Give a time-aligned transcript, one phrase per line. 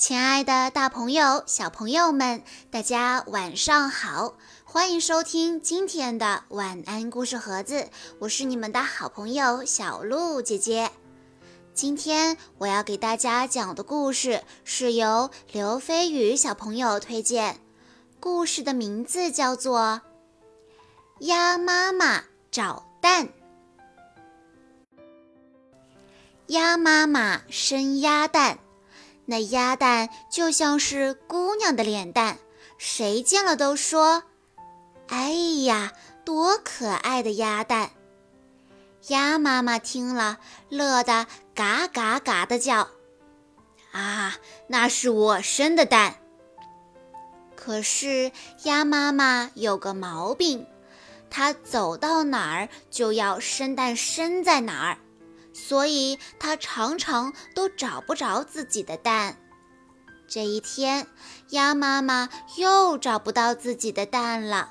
[0.00, 4.32] 亲爱的，大朋友、小朋友们，大家晚上好！
[4.64, 7.86] 欢迎收听今天的晚安故事盒子，
[8.18, 10.90] 我是你们的好朋友小鹿姐姐。
[11.74, 17.60] 今天我要给大家讲的故事是由刘飞宇小朋友推荐，
[18.18, 20.00] 故事的名字叫做
[21.26, 23.26] 《鸭妈妈找蛋》。
[26.46, 28.60] 鸭妈妈生鸭蛋。
[29.30, 32.38] 那鸭蛋就像是姑娘的脸蛋，
[32.78, 34.24] 谁见了都说
[35.06, 35.30] ：“哎
[35.62, 35.92] 呀，
[36.24, 37.92] 多可爱的鸭蛋！”
[39.06, 42.88] 鸭妈妈听了，乐得嘎嘎嘎的叫
[43.94, 44.34] ：“啊，
[44.66, 46.16] 那是我生的蛋。”
[47.54, 48.32] 可是
[48.64, 50.66] 鸭妈妈有个毛病，
[51.30, 54.98] 它走到哪儿就要生蛋生在哪儿。
[55.68, 59.36] 所以它常常都找不着自己的蛋。
[60.26, 61.06] 这一天，
[61.50, 64.70] 鸭妈妈又找不到自己的蛋了，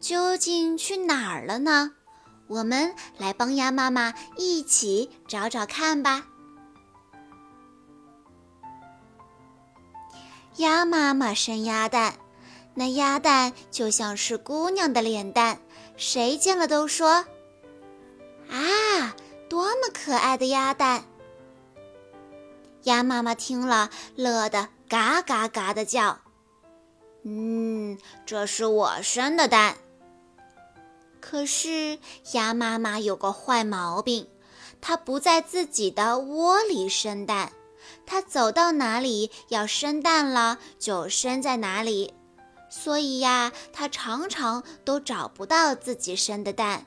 [0.00, 1.92] 究竟去哪儿了呢？
[2.48, 6.26] 我们来帮鸭妈妈一起找找看吧。
[10.56, 12.18] 鸭妈妈生鸭蛋，
[12.74, 15.60] 那鸭蛋就像是姑娘的脸蛋，
[15.96, 17.24] 谁见了都说：“！”
[20.04, 21.04] 可爱的鸭蛋！
[22.84, 26.20] 鸭妈妈听了，乐得嘎嘎嘎的叫。
[27.24, 29.76] 嗯，这是我生的蛋。
[31.20, 31.98] 可是
[32.32, 34.28] 鸭妈妈有个坏毛病，
[34.80, 37.52] 它不在自己的窝里生蛋，
[38.06, 42.14] 它走到哪里要生蛋了就生在哪里，
[42.70, 46.86] 所以呀，它常常都找不到自己生的蛋。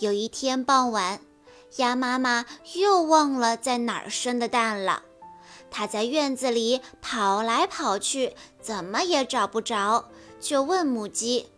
[0.00, 1.20] 有一天傍晚。
[1.76, 2.44] 鸭妈妈
[2.74, 5.02] 又忘了在哪儿生的蛋了，
[5.70, 10.08] 它在院子里跑来跑去，怎么也找不着，
[10.40, 11.48] 就问母鸡：“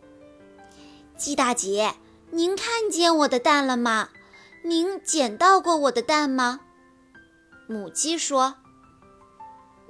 [1.17, 1.93] 鸡大姐，
[2.31, 4.09] 您看见我的蛋了吗？
[4.63, 6.61] 您捡到过我的蛋吗？”
[7.67, 8.55] 母鸡说：“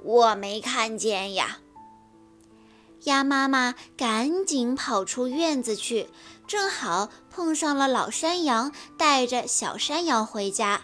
[0.04, 1.58] 我没看见呀。”
[3.08, 6.10] 鸭妈妈赶紧跑出院子去，
[6.46, 10.82] 正好碰上了老山羊带着小山羊回家。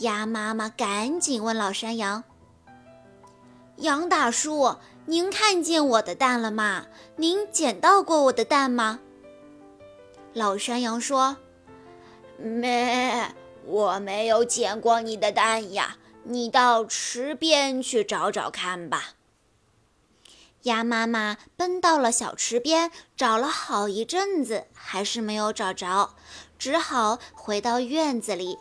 [0.00, 2.24] 鸭妈妈赶紧问老山羊
[3.78, 6.86] ：“羊大叔，您看见我的蛋了吗？
[7.16, 8.98] 您捡到过我的蛋吗？”
[10.34, 11.36] 老山羊说
[12.42, 13.32] ：“没，
[13.66, 15.96] 我没有捡过你的蛋呀。
[16.24, 19.14] 你到池边去找找看吧。”
[20.62, 26.14] 鸭妈妈奔到了小池边，找了好一阵子，还是没有找着，
[26.58, 28.58] 只好回到院子里。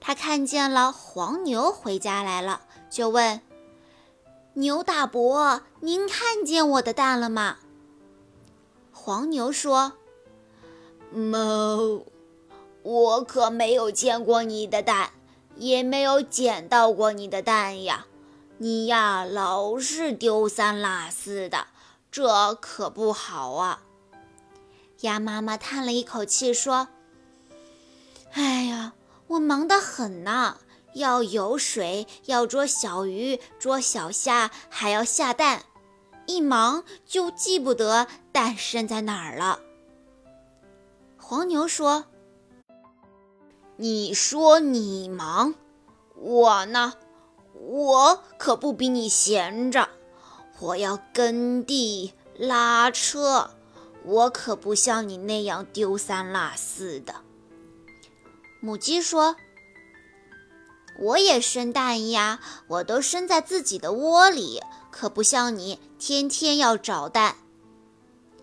[0.00, 3.40] 他看见了黄牛回家来了，就问
[4.54, 7.56] ：“牛大伯，您看见我的蛋了吗？”
[8.92, 9.94] 黄牛说
[11.10, 12.04] ：“没，
[12.82, 15.10] 我可没有见过你的蛋，
[15.56, 18.06] 也没有捡到过你的蛋呀。”
[18.58, 21.66] 你呀，老是丢三落四的，
[22.10, 23.82] 这可不好啊！
[25.00, 26.88] 鸭妈妈叹了一口气说
[28.32, 28.94] ：“哎呀，
[29.26, 30.56] 我忙得很呢，
[30.94, 35.64] 要游水，要捉小鱼，捉小虾，还要下蛋，
[36.24, 39.60] 一忙就记不得蛋生在哪儿了。”
[41.20, 42.06] 黄牛说
[43.76, 45.54] ：“你说你忙，
[46.14, 46.94] 我呢？”
[47.76, 49.90] 我可不比你闲着，
[50.60, 53.50] 我要耕地拉车，
[54.02, 57.16] 我可不像你那样丢三落四的。
[58.60, 59.36] 母鸡说
[60.98, 67.36] ：“我也生蛋呀，我都生在自己的窝里，可不像你天天要找蛋。”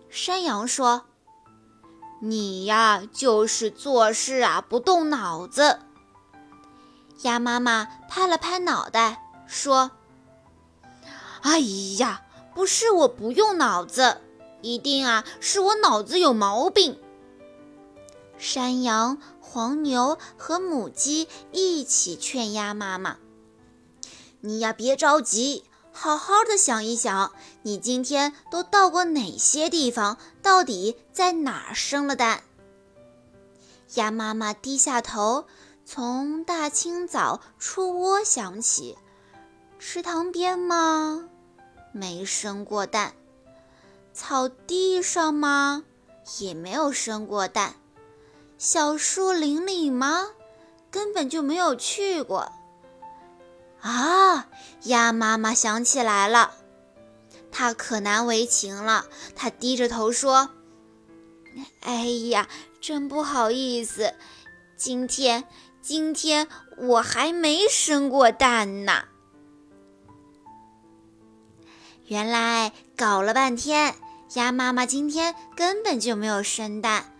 [0.08, 1.06] 山羊说
[2.22, 5.80] ：“你呀，就是做事啊不动脑子。”
[7.22, 9.90] 鸭妈妈拍了拍脑袋，说
[11.42, 11.58] ：“哎
[11.98, 12.22] 呀，
[12.54, 14.20] 不是我不用脑子，
[14.62, 16.98] 一定啊是我脑子有毛病。”
[18.38, 23.18] 山羊、黄牛和母鸡一起劝鸭妈妈
[24.40, 27.32] ：“你呀，别着急，好好的想一想，
[27.62, 30.18] 你今天都到过哪些地方？
[30.42, 32.42] 到底在哪儿生了蛋？”
[33.94, 35.44] 鸭妈妈低下头。
[35.86, 38.96] 从大清早出窝想起，
[39.86, 41.28] 池塘边吗？
[41.92, 43.12] 没生过蛋。
[44.14, 45.84] 草地上吗？
[46.40, 47.74] 也没有生过蛋。
[48.56, 50.30] 小树林里吗？
[50.90, 52.50] 根本就没有去过。
[53.82, 54.48] 啊，
[54.84, 56.54] 鸭妈妈想起来了，
[57.52, 59.04] 她可难为情了。
[59.36, 60.48] 她低着头说
[61.84, 62.48] ：“哎呀，
[62.80, 64.14] 真不好意思，
[64.78, 65.44] 今天
[65.82, 66.48] 今天
[66.78, 69.04] 我还没生过蛋呢。”
[72.06, 73.94] 原来搞了半天，
[74.34, 77.10] 鸭妈妈今天根本就没有生蛋。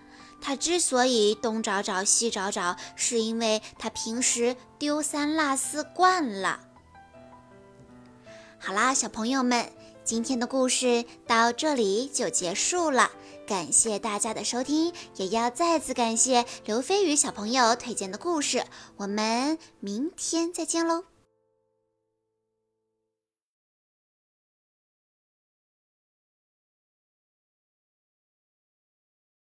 [0.41, 6.61] 它之所以东找找西找找，是因为它平时丢三落四惯了。
[8.59, 9.73] 好啦，小朋友们，
[10.05, 13.11] 今天的故事到这里就结束了。
[13.47, 18.65] 感谢大家的收听，也要再次感谢刘飞宇小朋友推荐的故事。
[18.97, 21.14] 我们明天再见喽！